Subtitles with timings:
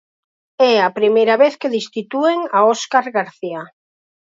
[0.71, 3.61] É a primeira vez que destitúen a Óscar García.